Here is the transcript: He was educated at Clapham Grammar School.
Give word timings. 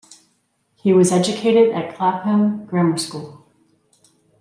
He 0.73 0.93
was 0.93 1.11
educated 1.11 1.69
at 1.75 1.93
Clapham 1.95 2.65
Grammar 2.65 2.97
School. 2.97 3.45